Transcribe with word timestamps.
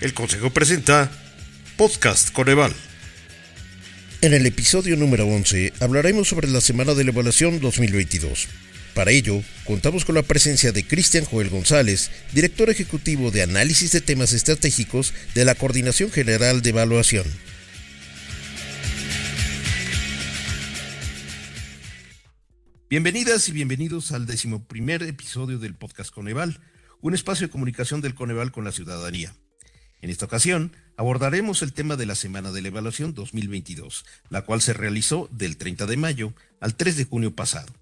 El 0.00 0.12
Consejo 0.12 0.50
presenta 0.50 1.10
Podcast 1.78 2.30
Coneval. 2.30 2.70
En 4.20 4.34
el 4.34 4.44
episodio 4.44 4.94
número 4.94 5.26
11 5.26 5.72
hablaremos 5.80 6.28
sobre 6.28 6.48
la 6.48 6.60
Semana 6.60 6.92
de 6.92 7.04
la 7.04 7.12
Evaluación 7.12 7.60
2022. 7.60 8.46
Para 8.94 9.10
ello, 9.10 9.42
contamos 9.64 10.04
con 10.04 10.14
la 10.14 10.22
presencia 10.22 10.70
de 10.72 10.86
Cristian 10.86 11.24
Joel 11.24 11.48
González, 11.48 12.10
director 12.34 12.68
ejecutivo 12.68 13.30
de 13.30 13.42
Análisis 13.42 13.92
de 13.92 14.02
Temas 14.02 14.34
Estratégicos 14.34 15.14
de 15.34 15.46
la 15.46 15.54
Coordinación 15.54 16.10
General 16.10 16.60
de 16.60 16.70
Evaluación. 16.70 17.24
Bienvenidas 22.90 23.48
y 23.48 23.52
bienvenidos 23.52 24.12
al 24.12 24.26
decimoprimer 24.26 25.02
episodio 25.04 25.58
del 25.58 25.74
Podcast 25.74 26.10
Coneval, 26.10 26.60
un 27.00 27.14
espacio 27.14 27.46
de 27.46 27.50
comunicación 27.50 28.02
del 28.02 28.14
Coneval 28.14 28.52
con 28.52 28.64
la 28.64 28.72
ciudadanía. 28.72 29.34
En 30.02 30.10
esta 30.10 30.26
ocasión 30.26 30.72
abordaremos 30.96 31.62
el 31.62 31.72
tema 31.72 31.96
de 31.96 32.06
la 32.06 32.14
Semana 32.14 32.52
de 32.52 32.62
la 32.62 32.68
Evaluación 32.68 33.14
2022, 33.14 34.04
la 34.30 34.42
cual 34.42 34.60
se 34.60 34.72
realizó 34.72 35.28
del 35.32 35.56
30 35.56 35.86
de 35.86 35.96
mayo 35.96 36.34
al 36.60 36.76
3 36.76 36.96
de 36.96 37.04
junio 37.04 37.34
pasado. 37.34 37.72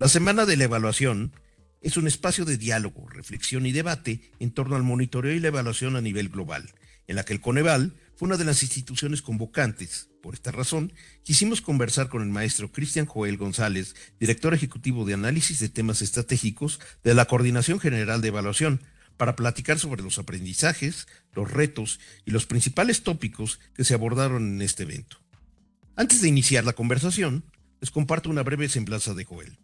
La 0.00 0.08
Semana 0.08 0.46
de 0.46 0.56
la 0.56 0.64
Evaluación 0.64 1.32
es 1.84 1.98
un 1.98 2.06
espacio 2.06 2.46
de 2.46 2.56
diálogo, 2.56 3.06
reflexión 3.08 3.66
y 3.66 3.72
debate 3.72 4.32
en 4.40 4.50
torno 4.50 4.74
al 4.74 4.82
monitoreo 4.82 5.34
y 5.34 5.40
la 5.40 5.48
evaluación 5.48 5.96
a 5.96 6.00
nivel 6.00 6.30
global, 6.30 6.72
en 7.06 7.16
la 7.16 7.24
que 7.24 7.34
el 7.34 7.42
Coneval 7.42 7.92
fue 8.16 8.26
una 8.26 8.38
de 8.38 8.44
las 8.44 8.62
instituciones 8.62 9.20
convocantes. 9.20 10.08
Por 10.22 10.32
esta 10.32 10.50
razón, 10.50 10.94
quisimos 11.24 11.60
conversar 11.60 12.08
con 12.08 12.22
el 12.22 12.30
maestro 12.30 12.72
Cristian 12.72 13.04
Joel 13.04 13.36
González, 13.36 13.94
director 14.18 14.54
ejecutivo 14.54 15.04
de 15.04 15.12
análisis 15.12 15.60
de 15.60 15.68
temas 15.68 16.00
estratégicos 16.00 16.80
de 17.02 17.14
la 17.14 17.26
Coordinación 17.26 17.78
General 17.78 18.22
de 18.22 18.28
Evaluación, 18.28 18.80
para 19.16 19.36
platicar 19.36 19.78
sobre 19.78 20.02
los 20.02 20.18
aprendizajes, 20.18 21.06
los 21.32 21.50
retos 21.50 22.00
y 22.24 22.30
los 22.30 22.46
principales 22.46 23.02
tópicos 23.02 23.60
que 23.74 23.84
se 23.84 23.94
abordaron 23.94 24.54
en 24.54 24.62
este 24.62 24.84
evento. 24.84 25.18
Antes 25.96 26.20
de 26.20 26.28
iniciar 26.28 26.64
la 26.64 26.72
conversación, 26.72 27.44
les 27.80 27.90
comparto 27.90 28.30
una 28.30 28.42
breve 28.42 28.68
semblanza 28.68 29.14
de 29.14 29.24
Joel. 29.24 29.58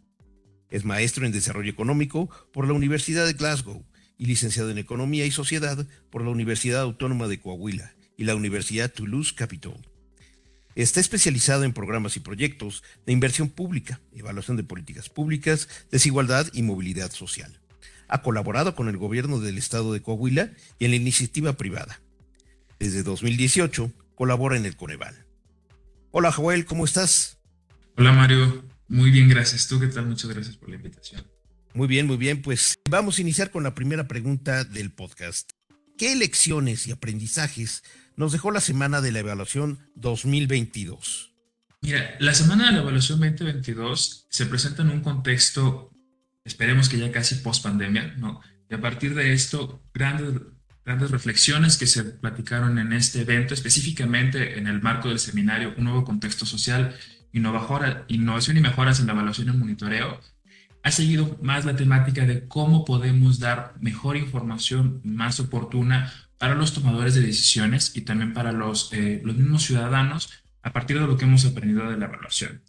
Es 0.69 0.85
maestro 0.85 1.25
en 1.25 1.33
Desarrollo 1.33 1.69
Económico 1.69 2.29
por 2.53 2.65
la 2.65 2.73
Universidad 2.73 3.25
de 3.25 3.33
Glasgow 3.33 3.85
y 4.17 4.25
licenciado 4.25 4.69
en 4.69 4.77
Economía 4.77 5.25
y 5.25 5.31
Sociedad 5.31 5.85
por 6.09 6.23
la 6.23 6.29
Universidad 6.29 6.81
Autónoma 6.81 7.27
de 7.27 7.39
Coahuila 7.39 7.93
y 8.17 8.23
la 8.23 8.35
Universidad 8.35 8.91
Toulouse 8.91 9.33
Capital. 9.33 9.75
Está 10.75 11.01
especializado 11.01 11.63
en 11.65 11.73
programas 11.73 12.15
y 12.15 12.21
proyectos 12.21 12.83
de 13.05 13.11
inversión 13.11 13.49
pública, 13.49 13.99
evaluación 14.13 14.55
de 14.55 14.63
políticas 14.63 15.09
públicas, 15.09 15.67
desigualdad 15.91 16.47
y 16.53 16.61
movilidad 16.61 17.11
social. 17.11 17.59
Ha 18.11 18.21
colaborado 18.21 18.75
con 18.75 18.89
el 18.89 18.97
gobierno 18.97 19.39
del 19.39 19.57
estado 19.57 19.93
de 19.93 20.01
Coahuila 20.01 20.51
y 20.77 20.85
en 20.85 20.91
la 20.91 20.97
iniciativa 20.97 21.53
privada. 21.53 22.01
Desde 22.77 23.03
2018 23.03 23.91
colabora 24.15 24.57
en 24.57 24.65
el 24.65 24.75
Coneval. 24.75 25.25
Hola 26.11 26.31
Joel, 26.31 26.65
¿cómo 26.65 26.85
estás? 26.85 27.39
Hola 27.97 28.11
Mario, 28.11 28.65
muy 28.89 29.11
bien, 29.11 29.29
gracias. 29.29 29.67
¿Tú 29.67 29.79
qué 29.79 29.87
tal? 29.87 30.07
Muchas 30.07 30.29
gracias 30.29 30.57
por 30.57 30.69
la 30.69 30.75
invitación. 30.75 31.25
Muy 31.73 31.87
bien, 31.87 32.05
muy 32.05 32.17
bien. 32.17 32.41
Pues 32.41 32.77
vamos 32.89 33.17
a 33.17 33.21
iniciar 33.21 33.49
con 33.49 33.63
la 33.63 33.73
primera 33.73 34.07
pregunta 34.07 34.65
del 34.65 34.91
podcast. 34.91 35.51
¿Qué 35.97 36.15
lecciones 36.15 36.87
y 36.87 36.91
aprendizajes 36.91 37.83
nos 38.17 38.33
dejó 38.33 38.51
la 38.51 38.59
semana 38.59 38.99
de 38.99 39.13
la 39.13 39.19
evaluación 39.19 39.79
2022? 39.95 41.33
Mira, 41.81 42.15
la 42.19 42.33
semana 42.33 42.65
de 42.65 42.71
la 42.73 42.79
evaluación 42.79 43.21
2022 43.21 44.27
se 44.29 44.45
presenta 44.45 44.81
en 44.81 44.89
un 44.89 45.01
contexto 45.01 45.90
esperemos 46.43 46.89
que 46.89 46.97
ya 46.97 47.11
casi 47.11 47.35
post 47.35 47.63
pandemia, 47.63 48.15
¿no? 48.17 48.41
Y 48.69 48.73
a 48.73 48.81
partir 48.81 49.15
de 49.15 49.33
esto, 49.33 49.83
grandes, 49.93 50.41
grandes 50.85 51.11
reflexiones 51.11 51.77
que 51.77 51.87
se 51.87 52.03
platicaron 52.03 52.79
en 52.79 52.93
este 52.93 53.21
evento, 53.21 53.53
específicamente 53.53 54.57
en 54.57 54.67
el 54.67 54.81
marco 54.81 55.09
del 55.09 55.19
seminario 55.19 55.73
Un 55.77 55.83
nuevo 55.85 56.03
contexto 56.03 56.45
social, 56.45 56.95
innovación 57.33 58.57
y 58.57 58.61
mejoras 58.61 58.99
en 58.99 59.07
la 59.07 59.13
evaluación 59.13 59.49
y 59.49 59.57
monitoreo, 59.57 60.19
ha 60.83 60.91
seguido 60.91 61.37
más 61.41 61.65
la 61.65 61.75
temática 61.75 62.25
de 62.25 62.47
cómo 62.47 62.85
podemos 62.85 63.39
dar 63.39 63.75
mejor 63.79 64.17
información 64.17 65.01
más 65.03 65.39
oportuna 65.39 66.11
para 66.37 66.55
los 66.55 66.73
tomadores 66.73 67.13
de 67.13 67.21
decisiones 67.21 67.95
y 67.95 68.01
también 68.01 68.33
para 68.33 68.51
los, 68.51 68.91
eh, 68.93 69.21
los 69.23 69.35
mismos 69.35 69.63
ciudadanos 69.63 70.43
a 70.63 70.73
partir 70.73 70.99
de 70.99 71.05
lo 71.05 71.17
que 71.17 71.25
hemos 71.25 71.45
aprendido 71.45 71.89
de 71.89 71.97
la 71.97 72.05
evaluación. 72.05 72.61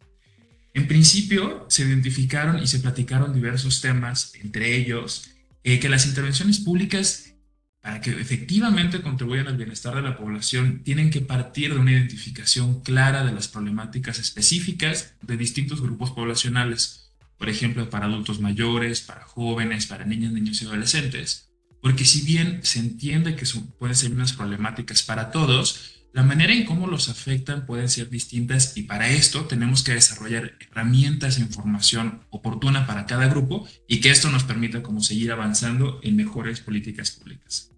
En 0.75 0.89
principio, 0.89 1.67
se 1.69 1.83
identificaron 1.83 2.63
y 2.63 2.67
se 2.67 2.79
platicaron 2.79 3.35
diversos 3.35 3.81
temas, 3.81 4.33
entre 4.41 4.75
ellos 4.77 5.31
eh, 5.65 5.79
que 5.79 5.89
las 5.89 6.07
intervenciones 6.07 6.61
públicas, 6.61 7.35
para 7.81 8.01
que 8.01 8.11
efectivamente 8.11 9.03
contribuyan 9.03 9.49
al 9.49 9.57
bienestar 9.57 9.95
de 9.95 10.03
la 10.03 10.17
población, 10.17 10.83
tienen 10.83 11.11
que 11.11 11.21
partir 11.21 11.75
de 11.75 11.81
una 11.81 11.93
identificación 11.93 12.81
clara 12.81 13.25
de 13.25 13.33
las 13.33 13.49
problemáticas 13.49 14.19
específicas 14.19 15.15
de 15.21 15.37
distintos 15.37 15.81
grupos 15.83 16.13
poblacionales, 16.13 17.13
por 17.37 17.49
ejemplo, 17.49 17.91
para 17.91 18.07
adultos 18.07 18.41
mayores, 18.41 19.01
para 19.01 19.25
jóvenes, 19.25 19.87
para 19.87 20.07
niñas, 20.07 20.33
niños 20.33 20.63
y 20.63 20.67
adolescentes, 20.67 21.51
porque 21.83 22.05
si 22.05 22.23
bien 22.23 22.61
se 22.63 22.79
entiende 22.79 23.35
que 23.35 23.45
pueden 23.79 23.97
ser 23.97 24.13
unas 24.13 24.33
problemáticas 24.33 25.03
para 25.03 25.33
todos, 25.33 26.02
la 26.13 26.23
manera 26.23 26.53
en 26.53 26.67
cómo 26.67 26.87
los 26.87 27.09
afectan 27.09 27.65
pueden 27.65 27.89
ser 27.89 28.11
distintas 28.11 28.77
y 28.77 28.83
para 28.83 29.09
esto 29.09 29.47
tenemos 29.47 29.83
que 29.83 29.95
desarrollar 29.95 30.53
herramientas 30.61 31.39
e 31.39 31.41
información 31.41 32.21
oportuna 32.29 32.87
para 32.87 33.07
cada 33.07 33.29
grupo 33.29 33.67
y 33.89 34.01
que 34.01 34.11
esto 34.11 34.31
nos 34.31 34.45
permita 34.45 34.83
como 34.83 35.03
seguir 35.03 35.33
avanzando 35.33 36.01
en 36.03 36.17
mejores 36.17 36.61
políticas 36.61 37.13
públicas. 37.13 37.71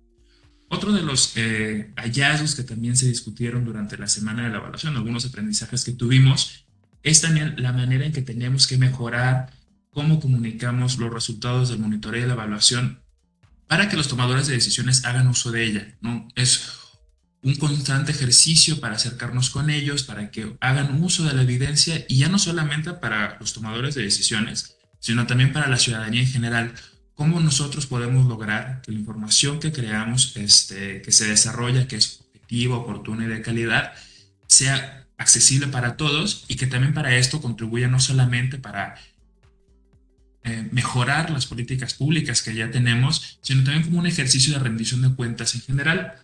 Otro 0.69 0.93
de 0.93 1.03
los 1.03 1.33
eh, 1.37 1.93
hallazgos 1.97 2.57
que 2.57 2.65
también 2.65 2.97
se 2.97 3.07
discutieron 3.07 3.65
durante 3.65 3.97
la 3.97 4.09
semana 4.09 4.43
de 4.43 4.51
la 4.51 4.57
evaluación, 4.57 4.97
algunos 4.97 5.25
aprendizajes 5.25 5.85
que 5.85 5.93
tuvimos, 5.93 6.67
es 7.05 7.21
también 7.21 7.55
la 7.59 7.73
manera 7.73 8.05
en 8.05 8.13
que 8.13 8.23
tenemos 8.23 8.67
que 8.67 8.79
mejorar 8.79 9.53
cómo 9.91 10.19
comunicamos 10.19 10.99
los 10.99 11.13
resultados 11.13 11.69
del 11.69 11.79
monitoreo 11.79 12.25
y 12.25 12.27
la 12.27 12.33
evaluación 12.33 13.01
para 13.69 13.89
que 13.89 13.97
los 13.97 14.09
tomadores 14.09 14.49
de 14.49 14.55
decisiones 14.55 15.05
hagan 15.05 15.29
uso 15.29 15.53
de 15.53 15.65
ella. 15.65 15.97
¿no? 16.01 16.27
Es 16.35 16.84
un 17.45 17.55
constante 17.57 18.11
ejercicio 18.11 18.81
para 18.81 18.97
acercarnos 18.97 19.51
con 19.51 19.69
ellos, 19.69 20.03
para 20.03 20.31
que 20.31 20.57
hagan 20.61 21.03
uso 21.03 21.25
de 21.25 21.35
la 21.35 21.43
evidencia 21.43 22.05
y 22.09 22.17
ya 22.17 22.29
no 22.29 22.39
solamente 22.39 22.95
para 22.95 23.37
los 23.39 23.53
tomadores 23.53 23.95
de 23.95 24.03
decisiones, 24.03 24.79
sino 24.99 25.27
también 25.27 25.53
para 25.53 25.69
la 25.69 25.77
ciudadanía 25.77 26.23
en 26.23 26.27
general. 26.27 26.75
¿Cómo 27.15 27.41
nosotros 27.41 27.87
podemos 27.87 28.27
lograr 28.27 28.81
que 28.81 28.93
la 28.93 28.99
información 28.99 29.61
que 29.61 29.73
creamos, 29.73 30.35
este, 30.37 31.03
que 31.03 31.13
se 31.13 31.29
desarrolla, 31.29 31.87
que 31.87 31.97
es 31.97 32.23
objetiva, 32.31 32.79
oportuna 32.79 33.27
y 33.27 33.29
de 33.29 33.43
calidad, 33.43 33.93
sea 34.47 35.07
accesible 35.19 35.69
para 35.69 35.99
todos 35.99 36.47
y 36.49 36.57
que 36.57 36.67
también 36.67 36.95
para 36.95 37.15
esto 37.15 37.43
contribuya 37.43 37.89
no 37.89 38.01
solamente 38.01 38.59
para 38.59 38.95
eh, 40.45 40.67
mejorar 40.73 41.31
las 41.31 41.45
políticas 41.45 41.93
públicas 41.93 42.43
que 42.43 42.55
ya 42.55 42.71
tenemos, 42.71 43.39
sino 43.43 43.65
también 43.65 43.85
como 43.85 43.99
un 43.99 44.07
ejercicio 44.07 44.55
de 44.55 44.61
rendición 44.61 45.03
de 45.03 45.15
cuentas 45.15 45.55
en 45.55 45.61
general. 45.61 46.24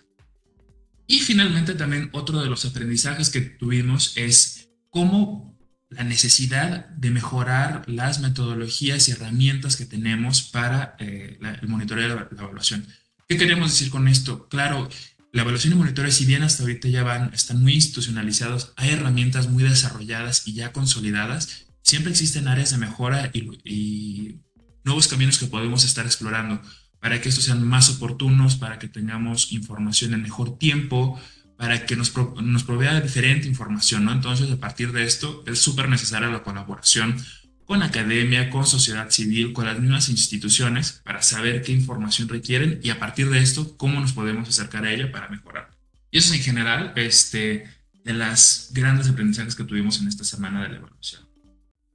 Y 1.11 1.19
finalmente 1.19 1.75
también 1.75 2.09
otro 2.13 2.41
de 2.41 2.49
los 2.49 2.65
aprendizajes 2.65 3.31
que 3.31 3.41
tuvimos 3.41 4.13
es 4.15 4.69
cómo 4.91 5.59
la 5.89 6.05
necesidad 6.05 6.89
de 6.91 7.11
mejorar 7.11 7.83
las 7.89 8.21
metodologías 8.21 9.09
y 9.09 9.11
herramientas 9.11 9.75
que 9.75 9.87
tenemos 9.87 10.43
para 10.43 10.95
eh, 11.01 11.37
el 11.63 11.67
monitoreo 11.67 12.11
de 12.11 12.15
la, 12.15 12.29
evaluación. 12.31 12.87
¿Qué 13.29 13.37
queremos 13.37 13.73
decir 13.73 13.91
con 13.91 14.07
esto? 14.07 14.47
Claro, 14.49 14.89
la 15.33 15.43
evaluación 15.43 15.73
y 15.73 15.77
monitoreo, 15.79 16.13
si 16.13 16.27
bien 16.27 16.45
hasta 16.45 16.63
ahorita 16.63 16.87
ya 16.87 17.03
van, 17.03 17.35
están 17.35 17.61
muy 17.61 17.75
institucionalizados, 17.75 18.73
hay 18.77 18.91
herramientas 18.91 19.49
muy 19.49 19.65
desarrolladas 19.65 20.47
y 20.47 20.53
ya 20.53 20.71
consolidadas, 20.71 21.67
siempre 21.83 22.13
existen 22.13 22.47
áreas 22.47 22.71
de 22.71 22.79
mejora 22.79 23.33
y, 23.33 23.49
y 23.65 24.43
nuevos 24.85 25.09
caminos 25.09 25.39
que 25.39 25.47
podemos 25.47 25.85
estar 25.85 26.07
explorando 26.07 26.63
para 27.01 27.21
que 27.21 27.29
estos 27.29 27.45
sean 27.45 27.67
más 27.67 27.89
oportunos, 27.89 28.57
para 28.57 28.79
que 28.79 28.89
tengamos 28.89 29.53
información 29.53 30.15
en 30.15 30.23
mejor 30.23 30.59
tiempo, 30.59 31.21
para 31.57 31.85
que 31.85 31.97
nos, 31.97 32.15
nos 32.17 32.65
provea 32.65 33.01
diferente 33.01 33.49
información, 33.49 34.05
¿no? 34.05 34.13
Entonces, 34.13 34.51
a 34.51 34.57
partir 34.57 34.93
de 34.93 35.05
esto, 35.05 35.43
es 35.47 35.59
súper 35.59 35.89
necesaria 35.89 36.29
la 36.29 36.43
colaboración 36.43 37.17
con 37.65 37.83
academia, 37.83 38.51
con 38.51 38.67
sociedad 38.67 39.11
civil, 39.11 39.53
con 39.53 39.65
las 39.65 39.79
mismas 39.79 40.09
instituciones, 40.09 41.03
para 41.05 41.23
saber 41.23 41.63
qué 41.63 41.71
información 41.71 42.29
requieren 42.29 42.81
y 42.83 42.91
a 42.91 42.99
partir 42.99 43.31
de 43.31 43.39
esto, 43.39 43.77
cómo 43.77 44.01
nos 44.01 44.13
podemos 44.13 44.49
acercar 44.49 44.85
a 44.85 44.93
ella 44.93 45.13
para 45.13 45.29
mejorar. 45.29 45.71
Y 46.11 46.19
eso 46.19 46.33
es 46.33 46.41
en 46.41 46.45
general 46.45 46.93
este, 46.97 47.65
de 48.05 48.13
las 48.13 48.71
grandes 48.73 49.09
aprendizajes 49.09 49.55
que 49.55 49.63
tuvimos 49.65 50.01
en 50.01 50.09
esta 50.09 50.25
semana 50.25 50.63
de 50.63 50.71
la 50.71 50.77
evaluación. 50.77 51.30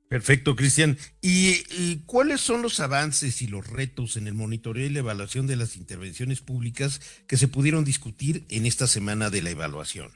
Perfecto, 0.10 0.56
Cristian. 0.56 0.98
¿Y, 1.22 1.98
cuáles 2.06 2.42
son 2.42 2.62
los 2.62 2.80
avances 2.80 3.42
y 3.42 3.48
los 3.48 3.68
retos 3.68 4.18
en 4.18 4.28
el 4.28 4.34
monitoreo 4.34 4.86
y 4.86 4.90
la 4.90 5.00
evaluación 5.00 5.48
de 5.48 5.56
las 5.56 5.76
intervenciones 5.76 6.42
públicas 6.42 7.02
que 7.28 7.38
se 7.38 7.48
pudieron 7.48 7.84
discutir 7.84 8.46
en 8.50 8.66
esta 8.66 8.88
semana 8.88 9.30
de 9.30 9.42
la 9.42 9.50
evaluación? 9.50 10.12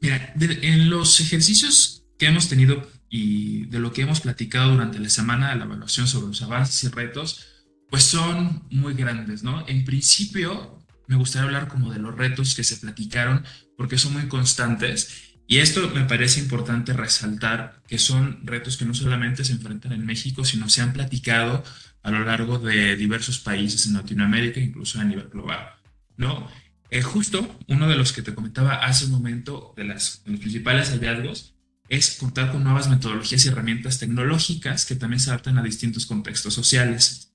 Mira, 0.00 0.34
en 0.38 0.90
los 0.90 1.20
ejercicios 1.20 2.04
que 2.18 2.26
hemos 2.26 2.48
tenido 2.48 2.90
y 3.08 3.66
de 3.66 3.78
lo 3.78 3.92
que 3.92 4.02
hemos 4.02 4.20
platicado 4.20 4.72
durante 4.72 4.98
la 4.98 5.08
semana 5.08 5.50
de 5.50 5.56
la 5.56 5.64
evaluación 5.64 6.08
sobre 6.08 6.28
los 6.28 6.42
avances 6.42 6.82
y 6.84 6.88
retos, 6.88 7.46
pues 7.88 8.02
son 8.02 8.64
muy 8.70 8.94
grandes, 8.94 9.42
¿no? 9.42 9.66
En 9.68 9.84
principio, 9.84 10.82
me 11.06 11.16
gustaría 11.16 11.46
hablar 11.46 11.68
como 11.68 11.92
de 11.92 11.98
los 11.98 12.16
retos 12.16 12.54
que 12.54 12.64
se 12.64 12.78
platicaron, 12.78 13.44
porque 13.76 13.98
son 13.98 14.14
muy 14.14 14.28
constantes. 14.28 15.31
Y 15.52 15.58
esto 15.58 15.90
me 15.90 16.06
parece 16.06 16.40
importante 16.40 16.94
resaltar 16.94 17.82
que 17.86 17.98
son 17.98 18.40
retos 18.42 18.78
que 18.78 18.86
no 18.86 18.94
solamente 18.94 19.44
se 19.44 19.52
enfrentan 19.52 19.92
en 19.92 20.06
México, 20.06 20.46
sino 20.46 20.66
se 20.70 20.80
han 20.80 20.94
platicado 20.94 21.62
a 22.02 22.10
lo 22.10 22.24
largo 22.24 22.58
de 22.58 22.96
diversos 22.96 23.38
países 23.38 23.84
en 23.84 23.92
Latinoamérica, 23.92 24.60
incluso 24.60 24.98
a 24.98 25.04
nivel 25.04 25.28
global. 25.28 25.68
¿no? 26.16 26.48
Eh, 26.88 27.02
justo 27.02 27.58
uno 27.68 27.86
de 27.86 27.96
los 27.96 28.14
que 28.14 28.22
te 28.22 28.34
comentaba 28.34 28.76
hace 28.76 29.04
un 29.04 29.10
momento, 29.10 29.74
de, 29.76 29.84
las, 29.84 30.22
los 30.24 30.40
principales 30.40 30.88
hallazgos, 30.88 31.54
es 31.86 32.16
contar 32.18 32.50
con 32.50 32.64
nuevas 32.64 32.88
metodologías 32.88 33.44
y 33.44 33.48
herramientas 33.48 33.98
tecnológicas 33.98 34.86
que 34.86 34.96
también 34.96 35.20
se 35.20 35.28
adaptan 35.28 35.58
a 35.58 35.62
distintos 35.62 36.06
contextos 36.06 36.54
sociales. 36.54 37.30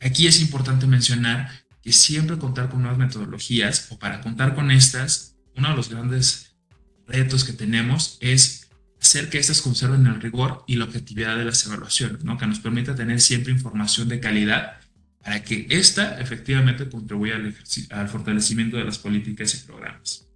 Aquí 0.00 0.26
es 0.26 0.40
importante 0.40 0.88
mencionar 0.88 1.52
que 1.84 1.92
siempre 1.92 2.36
contar 2.36 2.68
con 2.68 2.82
nuevas 2.82 2.98
metodologías 2.98 3.86
o 3.90 3.98
para 4.00 4.22
contar 4.22 4.56
con 4.56 4.72
estas, 4.72 5.36
uno 5.54 5.68
de 5.68 5.76
los 5.76 5.88
grandes 5.88 6.47
retos 7.08 7.44
que 7.44 7.52
tenemos 7.52 8.18
es 8.20 8.68
hacer 9.00 9.30
que 9.30 9.38
estas 9.38 9.62
conserven 9.62 10.06
el 10.06 10.20
rigor 10.20 10.64
y 10.66 10.76
la 10.76 10.84
objetividad 10.84 11.36
de 11.36 11.44
las 11.44 11.64
evaluaciones, 11.66 12.24
¿no? 12.24 12.36
que 12.36 12.46
nos 12.46 12.60
permita 12.60 12.94
tener 12.94 13.20
siempre 13.20 13.52
información 13.52 14.08
de 14.08 14.20
calidad 14.20 14.78
para 15.22 15.42
que 15.42 15.66
ésta 15.70 16.20
efectivamente 16.20 16.88
contribuya 16.88 17.36
al, 17.36 17.54
al 17.90 18.08
fortalecimiento 18.08 18.76
de 18.76 18.84
las 18.84 18.98
políticas 18.98 19.54
y 19.54 19.66
programas. 19.66 20.26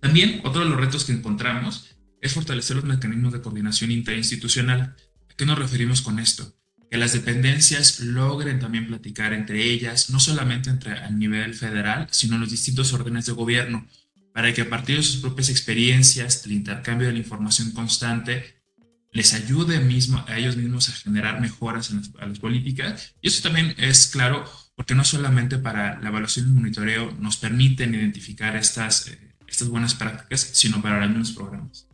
También 0.00 0.40
otro 0.44 0.62
de 0.62 0.70
los 0.70 0.78
retos 0.78 1.04
que 1.04 1.12
encontramos 1.12 1.96
es 2.20 2.32
fortalecer 2.32 2.76
los 2.76 2.84
mecanismos 2.84 3.32
de 3.32 3.40
coordinación 3.40 3.90
interinstitucional. 3.90 4.96
¿A 5.30 5.34
qué 5.36 5.46
nos 5.46 5.58
referimos 5.58 6.02
con 6.02 6.18
esto? 6.18 6.54
Que 6.90 6.96
las 6.98 7.12
dependencias 7.12 8.00
logren 8.00 8.60
también 8.60 8.86
platicar 8.86 9.32
entre 9.32 9.62
ellas, 9.64 10.10
no 10.10 10.20
solamente 10.20 10.70
entre 10.70 10.98
a 10.98 11.10
nivel 11.10 11.54
federal, 11.54 12.08
sino 12.10 12.38
los 12.38 12.50
distintos 12.50 12.92
órdenes 12.92 13.26
de 13.26 13.32
gobierno, 13.32 13.86
para 14.38 14.54
que 14.54 14.62
a 14.62 14.70
partir 14.70 14.96
de 14.96 15.02
sus 15.02 15.16
propias 15.16 15.48
experiencias, 15.48 16.46
el 16.46 16.52
intercambio 16.52 17.08
de 17.08 17.12
la 17.12 17.18
información 17.18 17.72
constante, 17.72 18.62
les 19.10 19.34
ayude 19.34 19.78
a 19.78 20.38
ellos 20.38 20.56
mismos 20.56 20.88
a 20.88 20.92
generar 20.92 21.40
mejoras 21.40 21.90
en 21.90 22.02
las, 22.20 22.38
políticas. 22.38 23.16
Y 23.20 23.26
eso 23.26 23.42
también 23.42 23.74
es 23.78 24.06
claro 24.06 24.48
porque 24.76 24.94
no 24.94 25.02
solamente 25.04 25.58
para 25.58 26.00
la 26.00 26.10
evaluación 26.10 26.46
y 26.46 26.48
el 26.50 26.54
monitoreo 26.54 27.16
nos 27.18 27.36
permiten 27.36 27.96
identificar 27.96 28.54
estas, 28.54 29.08
eh, 29.08 29.18
buenas 29.64 29.96
prácticas, 29.96 30.50
sino 30.52 30.80
para 30.80 31.00
los 31.00 31.08
mismos 31.08 31.32
programas. 31.32 31.88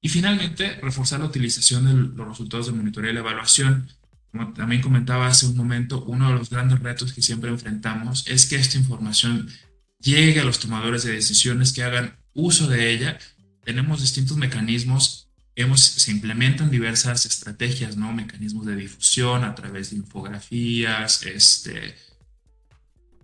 Y 0.00 0.08
finalmente, 0.08 0.80
reforzar 0.80 1.20
la 1.20 1.26
utilización 1.26 1.84
de 1.84 1.92
los 2.16 2.26
resultados 2.26 2.68
de 2.68 2.72
monitoreo 2.72 3.10
y 3.10 3.14
la 3.14 3.20
evaluación. 3.20 3.86
Como 4.32 4.54
también 4.54 4.80
comentaba 4.80 5.26
hace 5.26 5.44
un 5.44 5.58
momento, 5.58 6.04
uno 6.04 6.28
de 6.30 6.38
los 6.38 6.48
grandes 6.48 6.78
retos 6.78 7.12
que 7.12 7.20
siempre 7.20 7.50
enfrentamos 7.50 8.26
es 8.28 8.46
que 8.46 8.56
esta 8.56 8.78
información 8.78 9.50
llegue 10.00 10.40
a 10.40 10.44
los 10.44 10.58
tomadores 10.58 11.04
de 11.04 11.12
decisiones 11.12 11.72
que 11.72 11.82
hagan 11.82 12.16
uso 12.34 12.66
de 12.68 12.90
ella. 12.90 13.18
Tenemos 13.64 14.00
distintos 14.00 14.36
mecanismos, 14.36 15.28
hemos, 15.54 15.80
se 15.80 16.10
implementan 16.10 16.70
diversas 16.70 17.26
estrategias, 17.26 17.96
¿no? 17.96 18.12
mecanismos 18.12 18.66
de 18.66 18.76
difusión 18.76 19.44
a 19.44 19.54
través 19.54 19.90
de 19.90 19.96
infografías, 19.96 21.22
este, 21.24 21.94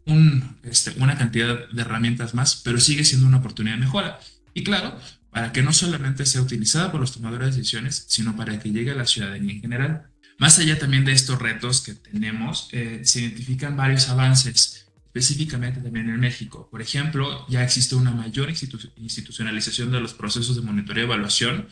un, 0.04 0.58
este, 0.62 0.92
una 0.98 1.16
cantidad 1.16 1.68
de 1.68 1.80
herramientas 1.80 2.34
más, 2.34 2.56
pero 2.56 2.78
sigue 2.80 3.04
siendo 3.04 3.26
una 3.26 3.38
oportunidad 3.38 3.76
de 3.76 3.80
mejora. 3.84 4.20
Y 4.54 4.62
claro, 4.62 4.98
para 5.30 5.52
que 5.52 5.62
no 5.62 5.72
solamente 5.72 6.24
sea 6.24 6.40
utilizada 6.40 6.90
por 6.90 7.00
los 7.00 7.12
tomadores 7.12 7.50
de 7.50 7.56
decisiones, 7.56 8.04
sino 8.08 8.36
para 8.36 8.58
que 8.58 8.70
llegue 8.70 8.92
a 8.92 8.94
la 8.94 9.06
ciudadanía 9.06 9.52
en 9.52 9.60
general. 9.60 10.10
Más 10.38 10.58
allá 10.58 10.78
también 10.78 11.04
de 11.04 11.12
estos 11.12 11.38
retos 11.38 11.80
que 11.80 11.94
tenemos, 11.94 12.68
eh, 12.72 13.00
se 13.04 13.20
identifican 13.20 13.76
varios 13.76 14.08
avances, 14.08 14.85
específicamente 15.16 15.80
también 15.80 16.10
en 16.10 16.20
México. 16.20 16.68
Por 16.70 16.82
ejemplo, 16.82 17.46
ya 17.48 17.64
existe 17.64 17.94
una 17.94 18.10
mayor 18.10 18.50
institucionalización 18.50 19.90
de 19.90 20.00
los 20.00 20.12
procesos 20.12 20.56
de 20.56 20.62
monitoreo 20.62 21.04
y 21.04 21.06
evaluación 21.06 21.68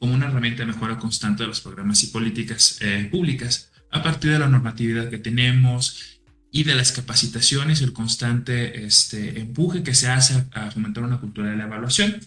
como 0.00 0.14
una 0.14 0.26
herramienta 0.26 0.62
de 0.62 0.72
mejora 0.72 0.98
constante 0.98 1.42
de 1.42 1.48
los 1.48 1.60
programas 1.60 2.02
y 2.04 2.06
políticas 2.08 2.78
eh, 2.80 3.08
públicas, 3.10 3.70
a 3.90 4.02
partir 4.02 4.30
de 4.30 4.38
la 4.38 4.48
normatividad 4.48 5.10
que 5.10 5.18
tenemos 5.18 6.20
y 6.50 6.64
de 6.64 6.74
las 6.74 6.92
capacitaciones 6.92 7.80
y 7.80 7.84
el 7.84 7.92
constante 7.92 8.86
este, 8.86 9.40
empuje 9.40 9.82
que 9.82 9.94
se 9.94 10.08
hace 10.08 10.44
a 10.52 10.70
fomentar 10.70 11.04
una 11.04 11.20
cultura 11.20 11.50
de 11.50 11.56
la 11.56 11.64
evaluación. 11.64 12.18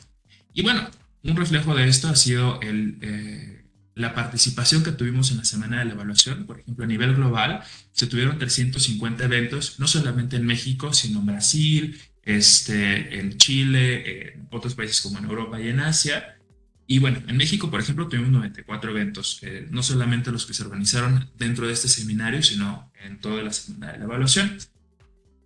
Y 0.53 0.61
bueno, 0.61 0.87
un 1.23 1.35
reflejo 1.35 1.75
de 1.75 1.87
esto 1.87 2.09
ha 2.09 2.15
sido 2.15 2.61
el, 2.61 2.97
eh, 3.01 3.58
la 3.99 4.15
participación 4.15 4.81
que 4.81 4.93
tuvimos 4.93 5.29
en 5.31 5.37
la 5.37 5.43
semana 5.43 5.79
de 5.79 5.85
la 5.85 5.91
evaluación. 5.91 6.45
Por 6.45 6.61
ejemplo, 6.61 6.85
a 6.85 6.87
nivel 6.87 7.15
global, 7.15 7.61
se 7.91 8.07
tuvieron 8.07 8.39
350 8.39 9.25
eventos, 9.25 9.77
no 9.77 9.87
solamente 9.87 10.37
en 10.37 10.45
México, 10.45 10.93
sino 10.93 11.19
en 11.19 11.25
Brasil, 11.25 11.99
este, 12.23 13.19
en 13.19 13.37
Chile, 13.37 14.33
en 14.35 14.47
otros 14.51 14.73
países 14.73 15.01
como 15.01 15.19
en 15.19 15.25
Europa 15.25 15.59
y 15.59 15.67
en 15.67 15.81
Asia. 15.81 16.37
Y 16.87 16.99
bueno, 16.99 17.21
en 17.27 17.35
México, 17.35 17.69
por 17.69 17.81
ejemplo, 17.81 18.07
tuvimos 18.07 18.31
94 18.31 18.91
eventos, 18.91 19.39
eh, 19.41 19.67
no 19.69 19.83
solamente 19.83 20.31
los 20.31 20.45
que 20.45 20.53
se 20.53 20.63
organizaron 20.63 21.29
dentro 21.37 21.67
de 21.67 21.73
este 21.73 21.89
seminario, 21.89 22.41
sino 22.41 22.89
en 23.03 23.19
toda 23.19 23.43
la 23.43 23.51
semana 23.51 23.91
de 23.91 23.99
la 23.99 24.05
evaluación. 24.05 24.57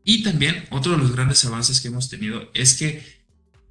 Y 0.04 0.22
también 0.22 0.66
otro 0.70 0.92
de 0.92 1.00
los 1.00 1.12
grandes 1.12 1.44
avances 1.46 1.82
que 1.82 1.88
hemos 1.88 2.08
tenido 2.08 2.52
es 2.54 2.78
que 2.78 3.24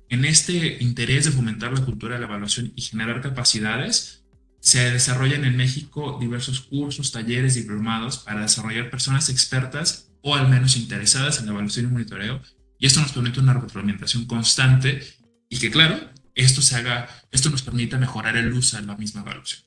en 0.09 0.25
este 0.25 0.79
interés 0.81 1.25
de 1.27 1.31
fomentar 1.31 1.73
la 1.73 1.85
cultura 1.85 2.15
de 2.15 2.21
la 2.21 2.27
evaluación 2.27 2.73
y 2.75 2.83
generar 2.83 3.21
capacidades, 3.21 4.22
se 4.63 4.93
desarrollan 4.93 5.45
en 5.45 5.57
México 5.57 6.19
diversos 6.21 6.61
cursos, 6.61 7.11
talleres, 7.11 7.57
diplomados 7.57 8.19
para 8.19 8.43
desarrollar 8.43 8.91
personas 8.91 9.29
expertas 9.29 10.13
o 10.23 10.37
al 10.37 10.49
menos 10.49 10.77
interesadas 10.77 11.41
en 11.41 11.47
la 11.47 11.53
evaluación 11.53 11.87
y 11.87 11.89
monitoreo. 11.89 12.41
Y 12.79 12.87
esto 12.87 13.01
nos 13.01 13.11
permite 13.11 13.41
una 13.41 13.55
retroalimentación 13.55 14.25
constante 14.27 15.03
y 15.49 15.59
que, 15.59 15.73
claro, 15.73 15.99
esto 16.37 16.63
se 16.63 16.77
haga, 16.77 17.09
esto 17.33 17.51
nos 17.51 17.63
permite 17.63 17.99
mejorar 17.99 18.37
el 18.37 18.53
uso 18.53 18.77
de 18.77 18.87
la 18.87 18.97
misma 18.97 19.23
evaluación. 19.23 19.63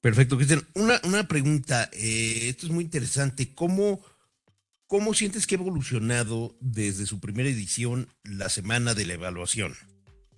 Perfecto, 0.00 0.36
Cristian. 0.36 0.66
Una, 0.74 1.00
una 1.04 1.28
pregunta, 1.28 1.88
eh, 1.92 2.48
esto 2.48 2.66
es 2.66 2.72
muy 2.72 2.82
interesante. 2.82 3.54
¿Cómo 3.54 4.04
¿Cómo 4.88 5.14
sientes 5.14 5.48
que 5.48 5.56
ha 5.56 5.58
evolucionado 5.58 6.56
desde 6.60 7.06
su 7.06 7.18
primera 7.18 7.48
edición 7.48 8.08
la 8.22 8.48
semana 8.48 8.94
de 8.94 9.04
la 9.04 9.14
evaluación? 9.14 9.74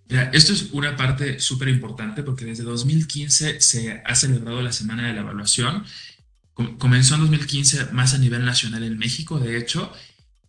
Esto 0.09 0.53
es 0.53 0.71
una 0.73 0.97
parte 0.97 1.39
súper 1.41 1.69
importante 1.69 2.23
porque 2.23 2.45
desde 2.45 2.65
2015 2.65 3.61
se 3.61 4.03
ha 4.05 4.15
celebrado 4.15 4.63
la 4.63 4.73
semana 4.73 5.07
de 5.07 5.15
la 5.15 5.21
evaluación. 5.21 5.85
Comenzó 6.79 7.15
en 7.15 7.21
2015 7.21 7.93
más 7.93 8.15
a 8.15 8.19
nivel 8.19 8.45
nacional 8.45 8.83
en 8.83 8.99
México, 8.99 9.39
de 9.39 9.59
hecho, 9.59 9.93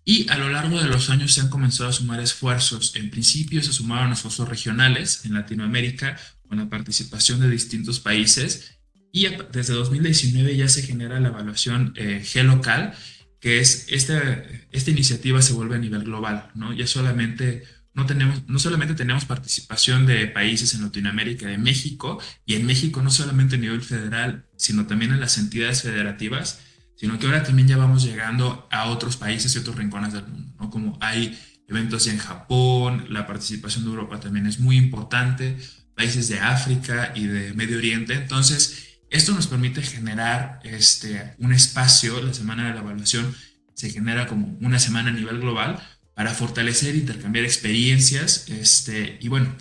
y 0.05 0.27
a 0.29 0.37
lo 0.37 0.49
largo 0.49 0.81
de 0.81 0.87
los 0.87 1.09
años 1.11 1.33
se 1.33 1.41
han 1.41 1.49
comenzado 1.49 1.89
a 1.89 1.93
sumar 1.93 2.19
esfuerzos. 2.19 2.95
En 2.95 3.11
principio 3.11 3.61
se 3.61 3.73
sumaron 3.73 4.11
esfuerzos 4.11 4.49
regionales 4.49 5.23
en 5.25 5.33
Latinoamérica 5.33 6.17
con 6.47 6.57
la 6.57 6.67
participación 6.67 7.39
de 7.39 7.49
distintos 7.49 7.99
países 7.99 8.79
y 9.11 9.27
desde 9.51 9.73
2019 9.73 10.55
ya 10.55 10.67
se 10.67 10.83
genera 10.83 11.19
la 11.19 11.29
evaluación 11.29 11.93
eh, 11.95 12.23
G-Local, 12.23 12.93
que 13.39 13.59
es 13.59 13.87
esta, 13.89 14.43
esta 14.71 14.91
iniciativa 14.91 15.41
se 15.41 15.53
vuelve 15.53 15.75
a 15.75 15.79
nivel 15.79 16.03
global, 16.03 16.49
¿no? 16.55 16.73
Ya 16.73 16.87
solamente, 16.87 17.63
no, 17.99 18.05
tenemos, 18.05 18.47
no 18.47 18.59
solamente 18.59 18.95
tenemos 18.95 19.25
participación 19.25 20.05
de 20.05 20.25
países 20.27 20.73
en 20.73 20.83
Latinoamérica, 20.83 21.47
de 21.47 21.57
México, 21.57 22.19
y 22.45 22.55
en 22.55 22.65
México 22.65 23.01
no 23.01 23.11
solamente 23.11 23.55
a 23.55 23.59
nivel 23.59 23.81
federal, 23.81 24.47
sino 24.55 24.87
también 24.87 25.11
en 25.11 25.19
las 25.19 25.37
entidades 25.37 25.81
federativas, 25.81 26.61
sino 26.95 27.19
que 27.19 27.25
ahora 27.25 27.43
también 27.43 27.67
ya 27.67 27.77
vamos 27.77 28.03
llegando 28.03 28.67
a 28.71 28.85
otros 28.85 29.17
países 29.17 29.53
y 29.53 29.59
otros 29.59 29.75
rincones 29.75 30.13
del 30.13 30.27
mundo, 30.27 30.53
¿no? 30.59 30.69
Como 30.69 30.97
hay 31.01 31.37
eventos 31.67 32.07
en 32.07 32.17
Japón, 32.17 33.05
la 33.09 33.27
participación 33.27 33.83
de 33.83 33.91
Europa 33.91 34.19
también 34.19 34.47
es 34.47 34.59
muy 34.59 34.77
importante, 34.77 35.57
países 35.95 36.29
de 36.29 36.39
África 36.39 37.11
y 37.15 37.27
de 37.27 37.53
Medio 37.53 37.77
Oriente, 37.77 38.13
entonces 38.13 38.99
esto 39.09 39.33
nos 39.33 39.47
permite 39.47 39.81
generar 39.81 40.61
este, 40.63 41.35
un 41.37 41.51
espacio, 41.51 42.21
la 42.21 42.33
semana 42.33 42.67
de 42.67 42.75
la 42.75 42.79
evaluación 42.79 43.35
se 43.73 43.89
genera 43.89 44.27
como 44.27 44.57
una 44.61 44.79
semana 44.79 45.09
a 45.09 45.13
nivel 45.13 45.39
global 45.39 45.81
para 46.19 46.33
fortalecer 46.33 46.95
e 46.95 46.97
intercambiar 46.97 47.45
experiencias. 47.45 48.49
Este, 48.49 49.17
y 49.21 49.29
bueno, 49.29 49.55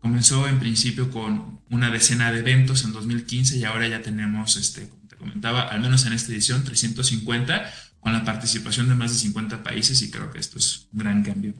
comenzó 0.00 0.48
en 0.48 0.58
principio 0.58 1.10
con 1.10 1.60
una 1.68 1.90
decena 1.90 2.32
de 2.32 2.38
eventos 2.38 2.82
en 2.84 2.92
2015 2.92 3.58
y 3.58 3.64
ahora 3.64 3.86
ya 3.88 4.00
tenemos, 4.00 4.56
este, 4.56 4.88
como 4.88 5.06
te 5.06 5.16
comentaba, 5.16 5.68
al 5.68 5.82
menos 5.82 6.06
en 6.06 6.14
esta 6.14 6.32
edición, 6.32 6.64
350 6.64 7.70
con 8.00 8.14
la 8.14 8.24
participación 8.24 8.88
de 8.88 8.94
más 8.94 9.12
de 9.12 9.18
50 9.18 9.62
países 9.62 10.00
y 10.00 10.10
creo 10.10 10.30
que 10.30 10.38
esto 10.38 10.56
es 10.56 10.88
un 10.94 11.00
gran 11.00 11.22
cambio. 11.22 11.52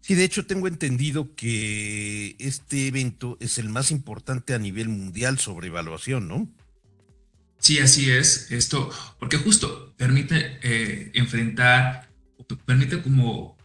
Sí, 0.00 0.14
de 0.14 0.22
hecho 0.22 0.46
tengo 0.46 0.68
entendido 0.68 1.34
que 1.34 2.36
este 2.38 2.86
evento 2.86 3.36
es 3.40 3.58
el 3.58 3.68
más 3.68 3.90
importante 3.90 4.54
a 4.54 4.60
nivel 4.60 4.88
mundial 4.88 5.40
sobre 5.40 5.66
evaluación, 5.66 6.28
¿no? 6.28 6.48
Sí, 7.58 7.80
así 7.80 8.12
es. 8.12 8.52
Esto, 8.52 8.92
porque 9.18 9.38
justo 9.38 9.92
permite 9.96 10.60
eh, 10.62 11.10
enfrentar, 11.14 12.09
permite 12.58 13.02
como 13.02 13.56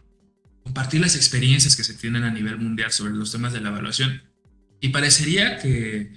compartir 0.62 1.00
las 1.00 1.14
experiencias 1.14 1.76
que 1.76 1.84
se 1.84 1.94
tienen 1.94 2.24
a 2.24 2.30
nivel 2.30 2.58
mundial 2.58 2.90
sobre 2.90 3.12
los 3.12 3.30
temas 3.30 3.52
de 3.52 3.60
la 3.60 3.68
evaluación. 3.68 4.22
Y 4.80 4.88
parecería 4.88 5.58
que, 5.58 6.12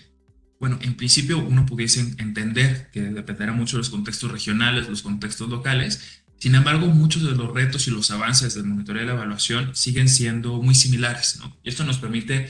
bueno, 0.59 0.79
en 0.81 0.95
principio 0.95 1.37
uno 1.37 1.65
pudiese 1.65 2.01
entender 2.17 2.89
que 2.91 3.01
dependerá 3.01 3.53
mucho 3.53 3.77
de 3.77 3.81
los 3.81 3.89
contextos 3.89 4.31
regionales, 4.31 4.89
los 4.89 5.01
contextos 5.01 5.49
locales. 5.49 6.23
Sin 6.39 6.55
embargo, 6.55 6.87
muchos 6.87 7.23
de 7.23 7.31
los 7.31 7.53
retos 7.53 7.87
y 7.87 7.91
los 7.91 8.11
avances 8.11 8.55
del 8.55 8.65
monitoreo 8.65 9.03
y 9.03 9.05
la 9.05 9.13
evaluación 9.13 9.75
siguen 9.75 10.09
siendo 10.09 10.61
muy 10.61 10.73
similares, 10.73 11.37
¿no? 11.39 11.55
Y 11.63 11.69
esto 11.69 11.83
nos 11.83 11.99
permite 11.99 12.49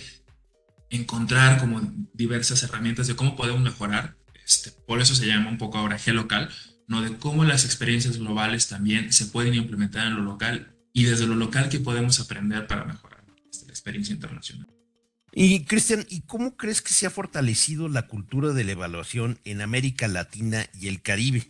encontrar 0.90 1.60
como 1.60 1.82
diversas 2.14 2.64
herramientas 2.64 3.08
de 3.08 3.16
cómo 3.16 3.36
podemos 3.36 3.62
mejorar. 3.62 4.16
Este, 4.46 4.72
por 4.72 5.02
eso 5.02 5.16
se 5.16 5.28
llama 5.28 5.50
un 5.50 5.58
poco 5.58 5.78
ahora 5.78 6.00
G-Local, 6.00 6.50
¿no? 6.90 7.02
De 7.02 7.16
cómo 7.18 7.46
las 7.46 7.64
experiencias 7.64 8.18
globales 8.18 8.68
también 8.68 9.14
se 9.14 9.28
pueden 9.28 9.54
implementar 9.54 10.08
en 10.08 10.16
lo 10.16 10.24
local 10.24 10.76
y 10.92 11.04
desde 11.04 11.28
lo 11.28 11.36
local 11.36 11.70
que 11.70 11.80
podemos 11.80 12.20
aprender 12.20 12.68
para 12.68 12.84
mejorar 12.84 13.24
este, 13.50 13.68
la 13.68 13.72
experiencia 13.72 14.14
internacional. 14.14 14.68
Y 15.32 15.64
Cristian, 15.66 16.06
¿y 16.10 16.22
cómo 16.22 16.58
crees 16.58 16.82
que 16.82 16.92
se 16.92 17.06
ha 17.06 17.12
fortalecido 17.12 17.88
la 17.88 18.08
cultura 18.08 18.52
de 18.52 18.64
la 18.64 18.72
evaluación 18.72 19.40
en 19.46 19.62
América 19.62 20.08
Latina 20.08 20.66
y 20.78 20.90
el 20.90 21.02
Caribe? 21.02 21.48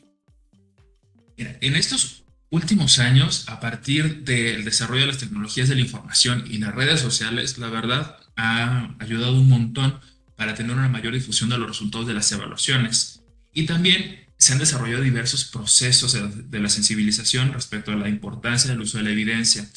en 1.37 1.77
estos 1.77 2.25
últimos 2.49 2.99
años, 2.99 3.45
a 3.47 3.61
partir 3.61 4.25
del 4.25 4.65
desarrollo 4.65 5.01
de 5.01 5.07
las 5.07 5.19
tecnologías 5.19 5.69
de 5.69 5.75
la 5.75 5.81
información 5.81 6.43
y 6.49 6.57
las 6.57 6.75
redes 6.75 6.99
sociales, 6.99 7.57
la 7.57 7.69
verdad 7.69 8.17
ha 8.35 8.93
ayudado 8.99 9.39
un 9.39 9.47
montón 9.47 10.01
para 10.35 10.53
tener 10.53 10.75
una 10.75 10.89
mayor 10.89 11.13
difusión 11.13 11.49
de 11.49 11.57
los 11.57 11.69
resultados 11.69 12.07
de 12.07 12.13
las 12.13 12.29
evaluaciones. 12.33 13.21
Y 13.53 13.65
también 13.65 14.28
se 14.39 14.53
han 14.53 14.59
desarrollado 14.59 15.03
diversos 15.03 15.43
procesos 15.45 16.13
de, 16.49 16.59
la 16.59 16.69
sensibilización 16.69 17.51
respecto 17.51 17.91
a 17.91 17.95
la 17.95 18.07
importancia 18.07 18.71
del 18.71 18.79
uso 18.79 18.97
de 18.97 19.03
la 19.03 19.09
evidencia. 19.11 19.69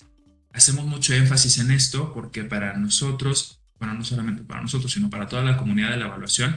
Hacemos 0.52 0.86
mucho 0.86 1.12
énfasis 1.14 1.58
en 1.58 1.72
esto 1.72 2.12
porque 2.14 2.44
para 2.44 2.76
nosotros, 2.76 3.60
bueno, 3.80 3.94
no 3.94 4.04
solamente 4.04 4.44
para 4.44 4.62
nosotros, 4.62 4.92
sino 4.92 5.10
para 5.10 5.26
toda 5.26 5.42
la 5.42 5.56
comunidad 5.56 5.90
de 5.90 5.96
la 5.96 6.06
evaluación, 6.06 6.56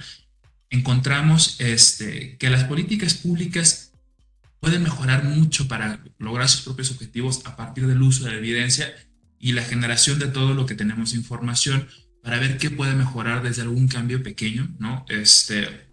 encontramos 0.69 1.55
este, 1.59 2.37
que 2.37 2.51
las 2.51 2.65
políticas 2.65 3.15
públicas 3.15 3.91
pueden 4.59 4.83
mejorar 4.83 5.23
mucho 5.23 5.67
para 5.67 5.99
lograr 6.19 6.47
sus 6.47 6.61
propios 6.61 6.91
objetivos 6.91 7.41
a 7.45 7.55
partir 7.55 7.87
del 7.87 8.03
uso 8.03 8.25
de 8.25 8.31
la 8.31 8.37
evidencia 8.37 8.93
y 9.39 9.53
la 9.53 9.63
generación 9.63 10.19
de 10.19 10.27
todo 10.27 10.53
lo 10.53 10.67
que 10.67 10.75
tenemos 10.75 11.15
información 11.15 11.87
para 12.21 12.39
ver 12.39 12.59
qué 12.59 12.69
puede 12.69 12.93
mejorar 12.93 13.41
desde 13.41 13.63
algún 13.63 13.87
cambio 13.87 14.21
pequeño, 14.21 14.75
¿no? 14.77 15.05
Este, 15.09 15.84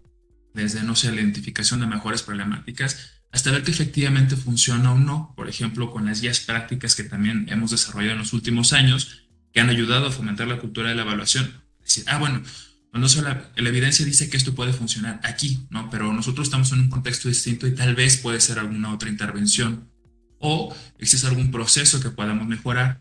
desde, 0.54 0.82
no 0.82 0.96
sé, 0.96 1.10
la 1.12 1.20
identificación 1.20 1.80
de 1.80 1.86
mejores 1.86 2.22
problemáticas, 2.22 3.22
hasta 3.30 3.50
ver 3.50 3.62
que 3.62 3.70
efectivamente 3.70 4.36
funciona 4.36 4.92
o 4.92 4.98
no, 4.98 5.32
por 5.34 5.48
ejemplo, 5.48 5.90
con 5.90 6.06
las 6.06 6.20
guías 6.20 6.40
prácticas 6.40 6.94
que 6.94 7.04
también 7.04 7.46
hemos 7.48 7.70
desarrollado 7.70 8.12
en 8.12 8.18
los 8.18 8.32
últimos 8.32 8.72
años, 8.72 9.22
que 9.52 9.60
han 9.60 9.70
ayudado 9.70 10.06
a 10.06 10.12
fomentar 10.12 10.48
la 10.48 10.58
cultura 10.58 10.90
de 10.90 10.94
la 10.94 11.02
evaluación. 11.02 11.62
Decir, 11.80 12.04
ah, 12.08 12.18
bueno, 12.18 12.42
no 12.92 13.08
solo 13.08 13.28
la, 13.28 13.50
la, 13.56 13.68
evidencia 13.68 14.04
dice 14.04 14.28
que 14.28 14.36
esto 14.36 14.54
puede 14.54 14.72
funcionar 14.72 15.20
aquí, 15.24 15.66
¿no? 15.70 15.88
Pero 15.90 16.12
nosotros 16.12 16.46
estamos 16.46 16.72
en 16.72 16.80
un 16.80 16.90
contexto 16.90 17.28
distinto 17.28 17.66
y 17.66 17.74
tal 17.74 17.94
vez 17.94 18.18
puede 18.18 18.40
ser 18.40 18.58
alguna 18.58 18.92
otra 18.92 19.08
intervención 19.08 19.88
o 20.38 20.74
existe 20.98 21.26
algún 21.26 21.50
proceso 21.50 22.00
que 22.00 22.10
podamos 22.10 22.46
mejorar. 22.46 23.00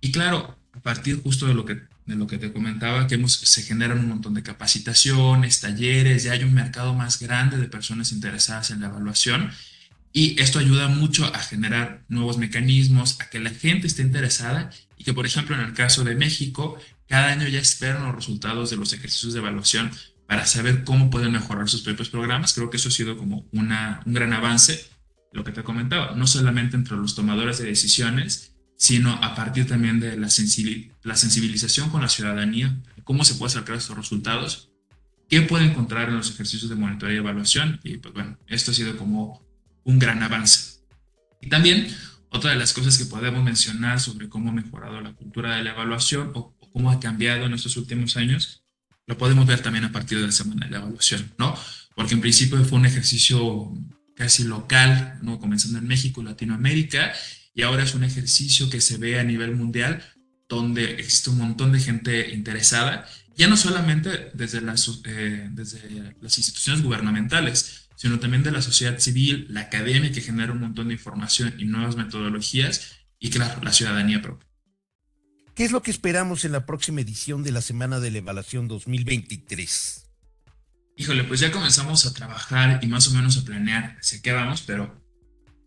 Y 0.00 0.12
claro, 0.12 0.56
a 0.72 0.80
partir 0.80 1.20
justo 1.22 1.46
de 1.46 1.54
lo 1.54 1.66
que 1.66 1.82
de 2.08 2.16
lo 2.16 2.26
que 2.26 2.38
te 2.38 2.52
comentaba, 2.52 3.06
que 3.06 3.22
se 3.28 3.62
generan 3.62 3.98
un 3.98 4.08
montón 4.08 4.32
de 4.32 4.42
capacitaciones, 4.42 5.60
talleres, 5.60 6.24
ya 6.24 6.32
hay 6.32 6.42
un 6.42 6.54
mercado 6.54 6.94
más 6.94 7.20
grande 7.20 7.58
de 7.58 7.68
personas 7.68 8.12
interesadas 8.12 8.70
en 8.70 8.80
la 8.80 8.86
evaluación 8.86 9.50
y 10.10 10.40
esto 10.40 10.58
ayuda 10.58 10.88
mucho 10.88 11.26
a 11.26 11.38
generar 11.38 12.04
nuevos 12.08 12.38
mecanismos, 12.38 13.20
a 13.20 13.28
que 13.28 13.40
la 13.40 13.50
gente 13.50 13.86
esté 13.86 14.00
interesada 14.00 14.70
y 14.96 15.04
que, 15.04 15.12
por 15.12 15.26
ejemplo, 15.26 15.54
en 15.54 15.60
el 15.60 15.74
caso 15.74 16.02
de 16.02 16.14
México, 16.14 16.78
cada 17.06 17.28
año 17.28 17.46
ya 17.46 17.60
esperan 17.60 18.06
los 18.06 18.14
resultados 18.14 18.70
de 18.70 18.78
los 18.78 18.94
ejercicios 18.94 19.34
de 19.34 19.40
evaluación 19.40 19.90
para 20.26 20.46
saber 20.46 20.84
cómo 20.84 21.10
pueden 21.10 21.32
mejorar 21.32 21.68
sus 21.68 21.82
propios 21.82 22.08
programas. 22.08 22.54
Creo 22.54 22.70
que 22.70 22.78
eso 22.78 22.88
ha 22.88 22.92
sido 22.92 23.18
como 23.18 23.46
una, 23.52 24.00
un 24.06 24.14
gran 24.14 24.32
avance, 24.32 24.82
lo 25.32 25.44
que 25.44 25.52
te 25.52 25.62
comentaba, 25.62 26.14
no 26.16 26.26
solamente 26.26 26.74
entre 26.74 26.96
los 26.96 27.14
tomadores 27.14 27.58
de 27.58 27.66
decisiones, 27.66 28.54
sino 28.78 29.12
a 29.12 29.34
partir 29.34 29.66
también 29.66 29.98
de 29.98 30.16
la, 30.16 30.30
sensibilización 30.30 31.90
con 31.90 32.00
la 32.00 32.08
ciudadanía, 32.08 32.80
cómo 33.02 33.24
se 33.24 33.34
puede 33.34 33.52
sacar 33.52 33.76
estos 33.76 33.96
resultados, 33.96 34.70
qué 35.28 35.42
puede 35.42 35.64
encontrar 35.64 36.08
en 36.08 36.16
los 36.16 36.30
ejercicios 36.30 36.70
de 36.70 36.76
monitoreo 36.76 37.16
y 37.16 37.18
evaluación. 37.18 37.80
Y 37.82 37.98
pues 37.98 38.14
bueno, 38.14 38.38
esto 38.46 38.70
ha 38.70 38.74
sido 38.74 38.96
como 38.96 39.44
un 39.82 39.98
gran 39.98 40.22
avance. 40.22 40.84
Y 41.40 41.48
también 41.48 41.88
otra 42.30 42.52
de 42.52 42.56
las 42.56 42.72
cosas 42.72 42.96
que 42.96 43.06
podemos 43.06 43.42
mencionar 43.42 43.98
sobre 43.98 44.28
cómo 44.28 44.50
ha 44.50 44.52
mejorado 44.52 45.00
la 45.00 45.12
cultura 45.12 45.56
de 45.56 45.64
la 45.64 45.70
evaluación 45.70 46.30
o, 46.34 46.54
cómo 46.72 46.92
ha 46.92 47.00
cambiado 47.00 47.46
en 47.46 47.54
estos 47.54 47.76
últimos 47.76 48.16
años, 48.16 48.62
lo 49.06 49.18
podemos 49.18 49.46
ver 49.46 49.60
también 49.60 49.86
a 49.86 49.90
partir 49.90 50.20
de 50.20 50.26
la 50.26 50.32
semana 50.32 50.66
de 50.66 50.72
la 50.72 50.78
evaluación, 50.78 51.32
¿no? 51.38 51.56
Porque 51.96 52.14
en 52.14 52.20
principio 52.20 52.62
fue 52.64 52.78
un 52.78 52.86
ejercicio 52.86 53.72
casi 54.14 54.44
local, 54.44 55.18
¿no? 55.22 55.40
Comenzando 55.40 55.78
en 55.78 55.88
México, 55.88 56.22
Latinoamérica, 56.22 57.12
y 57.58 57.64
ahora 57.64 57.82
es 57.82 57.94
un 57.94 58.04
ejercicio 58.04 58.70
que 58.70 58.80
se 58.80 58.98
ve 58.98 59.18
a 59.18 59.24
nivel 59.24 59.56
mundial 59.56 60.00
donde 60.48 61.00
existe 61.00 61.30
un 61.30 61.38
montón 61.38 61.72
de 61.72 61.80
gente 61.80 62.30
interesada, 62.32 63.04
ya 63.36 63.48
no 63.48 63.56
solamente 63.56 64.30
desde 64.32 64.60
las, 64.60 64.88
eh, 65.04 65.48
desde 65.50 66.14
las 66.20 66.38
instituciones 66.38 66.84
gubernamentales, 66.84 67.88
sino 67.96 68.20
también 68.20 68.44
de 68.44 68.52
la 68.52 68.62
sociedad 68.62 69.00
civil, 69.00 69.48
la 69.50 69.62
academia 69.62 70.12
que 70.12 70.20
genera 70.20 70.52
un 70.52 70.60
montón 70.60 70.86
de 70.86 70.94
información 70.94 71.52
y 71.58 71.64
nuevas 71.64 71.96
metodologías, 71.96 72.92
y 73.18 73.30
claro, 73.30 73.60
la 73.64 73.72
ciudadanía 73.72 74.22
propia. 74.22 74.48
¿Qué 75.56 75.64
es 75.64 75.72
lo 75.72 75.82
que 75.82 75.90
esperamos 75.90 76.44
en 76.44 76.52
la 76.52 76.64
próxima 76.64 77.00
edición 77.00 77.42
de 77.42 77.50
la 77.50 77.60
Semana 77.60 77.98
de 77.98 78.12
la 78.12 78.18
Evaluación 78.18 78.68
2023? 78.68 80.06
Híjole, 80.96 81.24
pues 81.24 81.40
ya 81.40 81.50
comenzamos 81.50 82.06
a 82.06 82.14
trabajar 82.14 82.78
y 82.84 82.86
más 82.86 83.08
o 83.08 83.10
menos 83.14 83.36
a 83.36 83.44
planear 83.44 83.96
hacia 83.98 84.22
qué 84.22 84.30
vamos, 84.30 84.62
pero 84.62 85.07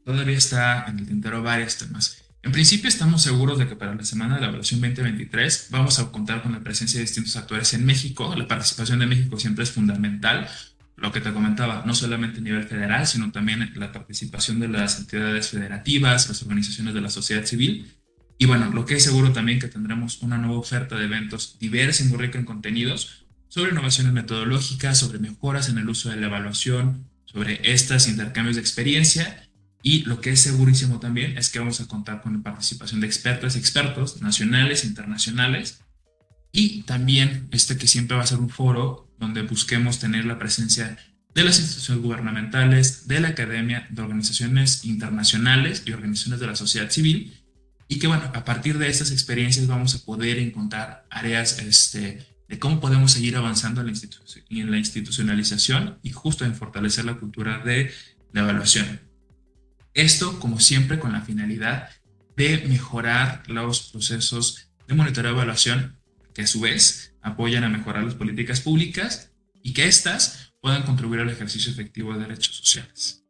Todavía 0.06 0.38
está 0.38 0.86
en 0.88 1.00
el 1.00 1.08
tintero 1.08 1.44
varios 1.44 1.78
temas. 1.78 2.18
En 2.44 2.52
principio 2.52 2.88
estamos 2.88 3.22
seguros 3.22 3.60
de 3.60 3.68
que 3.68 3.76
para 3.76 3.94
la 3.94 4.04
semana 4.04 4.36
de 4.36 4.42
la 4.42 4.48
evaluación 4.48 4.82
2023 4.82 5.68
vamos 5.70 6.00
a 6.00 6.12
contar 6.12 6.42
con 6.42 6.54
la 6.54 6.60
presencia 6.60 6.98
de 6.98 7.06
distintos 7.06 7.36
actores 7.36 7.74
en 7.76 7.86
México. 7.86 8.34
La 8.36 8.48
participación 8.48 8.98
de 8.98 9.06
México 9.06 9.38
siempre 9.38 9.64
es 9.64 9.72
fundamental. 9.72 10.50
Lo 10.98 11.12
que 11.12 11.22
te 11.22 11.32
comentaba, 11.32 11.84
no 11.86 11.94
solamente 11.94 12.40
a 12.40 12.42
nivel 12.42 12.64
federal, 12.64 13.06
sino 13.06 13.32
también 13.32 13.72
la 13.76 13.92
participación 13.92 14.60
de 14.60 14.70
las 14.70 15.00
entidades 15.00 15.50
federativas, 15.50 16.28
las 16.30 16.42
organizaciones 16.42 16.96
de 16.96 17.02
la 17.02 17.10
sociedad 17.10 17.46
civil. 17.46 17.94
Y 18.40 18.48
bueno, 18.48 18.72
lo 18.72 18.86
que 18.86 18.96
es 18.96 19.04
seguro 19.04 19.32
también 19.32 19.60
que 19.60 19.68
tendremos 19.68 20.24
una 20.24 20.40
nueva 20.40 20.58
oferta 20.58 20.96
de 20.96 21.06
eventos 21.06 21.60
diversa 21.60 22.04
y 22.04 22.08
muy 22.08 22.18
rica 22.18 22.40
en 22.40 22.46
contenidos 22.46 23.26
sobre 23.50 23.70
innovaciones 23.70 24.14
metodológicas, 24.14 24.98
sobre 24.98 25.20
mejoras 25.20 25.70
en 25.70 25.78
el 25.78 25.88
uso 25.88 26.10
de 26.10 26.16
la 26.16 26.26
evaluación, 26.26 27.08
sobre 27.26 27.60
estos 27.72 28.08
intercambios 28.08 28.56
de 28.56 28.62
experiencia 28.62 29.48
y 29.84 30.04
lo 30.04 30.22
que 30.22 30.32
es 30.32 30.42
segurísimo 30.42 31.00
también 31.00 31.38
es 31.38 31.50
que 31.50 31.60
vamos 31.60 31.82
a 31.82 31.88
contar 31.88 32.22
con 32.22 32.34
la 32.34 32.44
participación 32.44 33.02
de 33.02 33.08
expertos, 33.08 33.56
expertos 33.56 34.22
nacionales, 34.22 34.86
internacionales, 34.86 35.82
y 36.52 36.84
también 36.84 37.48
este 37.52 37.78
que 37.78 37.88
siempre 37.88 38.18
va 38.18 38.24
a 38.24 38.28
ser 38.28 38.40
un 38.40 38.50
foro 38.50 39.10
donde 39.18 39.42
busquemos 39.44 40.00
tener 40.00 40.26
la 40.26 40.38
presencia 40.38 40.98
de 41.34 41.44
las 41.44 41.60
instituciones 41.60 42.04
gubernamentales, 42.04 43.08
de 43.08 43.22
la 43.22 43.30
academia, 43.30 43.88
de 43.90 44.02
organizaciones 44.02 44.84
internacionales 44.84 45.84
y 45.86 45.94
organizaciones 45.94 46.40
de 46.42 46.48
la 46.48 46.56
sociedad 46.56 46.90
civil, 46.90 47.38
y 47.88 48.00
que 48.00 48.08
bueno, 48.08 48.24
a 48.34 48.46
partir 48.46 48.78
de 48.78 48.90
estas 48.90 49.12
experiencias 49.12 49.68
vamos 49.68 49.96
a 49.96 50.06
poder 50.06 50.40
encontrar 50.40 51.06
áreas 51.10 51.60
este, 51.60 52.26
de 52.48 52.60
cómo 52.60 52.80
podemos 52.80 53.12
seguir 53.12 53.36
avanzando 53.36 53.82
en 53.82 53.88
la, 53.88 53.94
en 54.50 54.72
la 54.72 54.78
institucionalización 54.78 56.00
y 56.04 56.12
justo 56.12 56.46
en 56.46 56.56
fortalecer 56.56 57.06
la 57.06 57.16
cultura 57.16 57.60
de 57.64 57.92
la 58.34 58.42
evaluación. 58.42 59.11
Esto, 59.94 60.40
como 60.40 60.60
siempre, 60.60 61.00
con 61.00 61.12
la 61.12 61.22
finalidad 61.22 61.90
de 62.36 62.66
mejorar 62.68 63.44
los 63.48 63.92
procesos 63.92 64.72
de 64.88 64.96
monitoreo 64.96 65.32
y 65.32 65.36
evaluación 65.36 66.00
que 66.34 66.44
a 66.44 66.48
su 66.48 66.62
vez 66.62 67.16
apoyan 67.22 67.64
a 67.64 67.70
mejorar 67.70 68.04
las 68.04 68.16
políticas 68.16 68.62
públicas 68.62 69.32
y 69.62 69.74
que 69.74 69.88
éstas 69.88 70.54
puedan 70.62 70.84
contribuir 70.84 71.22
al 71.22 71.30
ejercicio 71.30 71.72
efectivo 71.72 72.14
de 72.14 72.22
derechos 72.22 72.56
sociales. 72.56 73.21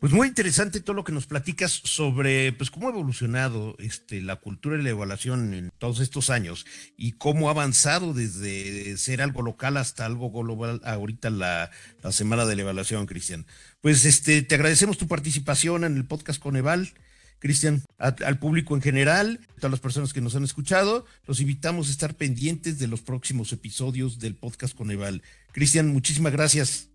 Pues 0.00 0.14
muy 0.14 0.28
interesante 0.28 0.80
todo 0.80 0.96
lo 0.96 1.04
que 1.04 1.12
nos 1.12 1.26
platicas 1.26 1.72
sobre 1.84 2.54
pues 2.54 2.70
cómo 2.70 2.86
ha 2.86 2.90
evolucionado 2.90 3.76
este, 3.78 4.22
la 4.22 4.36
cultura 4.36 4.78
y 4.78 4.82
la 4.82 4.88
evaluación 4.88 5.52
en 5.52 5.70
todos 5.76 6.00
estos 6.00 6.30
años 6.30 6.64
y 6.96 7.12
cómo 7.12 7.48
ha 7.48 7.50
avanzado 7.50 8.14
desde 8.14 8.96
ser 8.96 9.20
algo 9.20 9.42
local 9.42 9.76
hasta 9.76 10.06
algo 10.06 10.30
global 10.30 10.80
ahorita 10.84 11.28
la, 11.28 11.70
la 12.02 12.12
semana 12.12 12.46
de 12.46 12.56
la 12.56 12.62
evaluación, 12.62 13.04
Cristian. 13.04 13.44
Pues 13.82 14.06
este, 14.06 14.40
te 14.40 14.54
agradecemos 14.54 14.96
tu 14.96 15.06
participación 15.06 15.84
en 15.84 15.98
el 15.98 16.06
podcast 16.06 16.40
Coneval. 16.40 16.94
Cristian, 17.38 17.82
al 17.98 18.38
público 18.38 18.74
en 18.74 18.82
general, 18.82 19.40
a 19.50 19.54
todas 19.56 19.70
las 19.70 19.80
personas 19.80 20.14
que 20.14 20.20
nos 20.22 20.34
han 20.34 20.44
escuchado, 20.44 21.04
los 21.26 21.40
invitamos 21.40 21.88
a 21.88 21.90
estar 21.90 22.14
pendientes 22.14 22.78
de 22.78 22.86
los 22.86 23.02
próximos 23.02 23.52
episodios 23.52 24.18
del 24.18 24.34
podcast 24.34 24.74
Coneval. 24.74 25.22
Cristian, 25.52 25.88
muchísimas 25.88 26.32
gracias. 26.32 26.89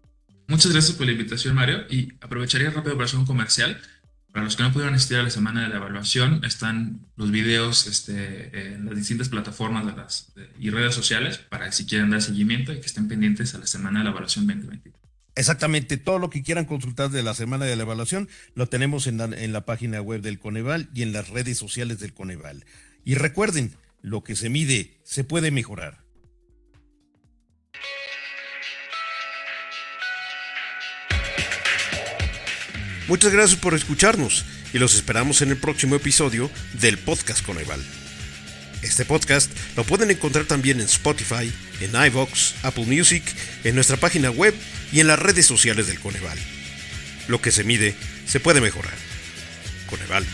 Muchas 0.47 0.71
gracias 0.71 0.95
por 0.95 1.05
la 1.05 1.13
invitación, 1.13 1.55
Mario. 1.55 1.85
Y 1.89 2.13
aprovecharía 2.21 2.69
rápido 2.69 2.95
para 2.95 3.05
hacer 3.05 3.19
un 3.19 3.25
comercial. 3.25 3.81
Para 4.31 4.43
los 4.43 4.57
que 4.57 4.63
no 4.63 4.73
pudieron 4.73 4.93
asistir 4.93 5.17
a 5.17 5.23
la 5.23 5.29
semana 5.29 5.63
de 5.63 5.69
la 5.69 5.77
evaluación, 5.77 6.43
están 6.43 6.99
los 7.15 7.31
videos 7.31 7.87
este, 7.87 8.73
en 8.73 8.85
las 8.85 8.95
distintas 8.95 9.29
plataformas 9.29 9.85
de 9.85 9.93
las, 9.93 10.33
y 10.59 10.69
redes 10.71 10.93
sociales 10.93 11.37
para 11.37 11.71
si 11.71 11.85
quieren 11.85 12.09
dar 12.09 12.21
seguimiento 12.21 12.73
y 12.73 12.81
que 12.81 12.85
estén 12.85 13.07
pendientes 13.07 13.55
a 13.55 13.59
la 13.59 13.65
semana 13.65 13.99
de 13.99 14.05
la 14.05 14.11
evaluación 14.11 14.45
2020. 14.45 14.91
Exactamente, 15.35 15.95
todo 15.97 16.19
lo 16.19 16.29
que 16.29 16.43
quieran 16.43 16.65
consultar 16.65 17.11
de 17.11 17.23
la 17.23 17.33
semana 17.33 17.63
de 17.65 17.75
la 17.77 17.83
evaluación 17.83 18.27
lo 18.55 18.67
tenemos 18.67 19.07
en 19.07 19.17
la, 19.17 19.25
en 19.25 19.53
la 19.53 19.65
página 19.65 20.01
web 20.01 20.21
del 20.21 20.39
Coneval 20.39 20.89
y 20.93 21.01
en 21.01 21.13
las 21.13 21.29
redes 21.29 21.57
sociales 21.57 21.99
del 21.99 22.13
Coneval. 22.13 22.65
Y 23.05 23.15
recuerden, 23.15 23.73
lo 24.01 24.23
que 24.23 24.35
se 24.35 24.49
mide 24.49 24.99
se 25.03 25.23
puede 25.23 25.49
mejorar. 25.49 26.04
Muchas 33.07 33.31
gracias 33.31 33.59
por 33.59 33.75
escucharnos 33.75 34.45
y 34.73 34.79
los 34.79 34.95
esperamos 34.95 35.41
en 35.41 35.49
el 35.49 35.57
próximo 35.57 35.95
episodio 35.95 36.49
del 36.73 36.97
Podcast 36.97 37.45
Coneval. 37.45 37.79
Este 38.81 39.05
podcast 39.05 39.51
lo 39.75 39.83
pueden 39.83 40.09
encontrar 40.09 40.45
también 40.45 40.79
en 40.79 40.87
Spotify, 40.87 41.51
en 41.81 41.91
iVoox, 42.07 42.53
Apple 42.63 42.85
Music, 42.85 43.23
en 43.63 43.75
nuestra 43.75 43.97
página 43.97 44.31
web 44.31 44.55
y 44.91 45.01
en 45.01 45.07
las 45.07 45.19
redes 45.19 45.45
sociales 45.45 45.85
del 45.87 45.99
Coneval. 45.99 46.37
Lo 47.27 47.41
que 47.41 47.51
se 47.51 47.63
mide 47.63 47.95
se 48.25 48.39
puede 48.39 48.59
mejorar. 48.59 48.93
Coneval. 49.87 50.25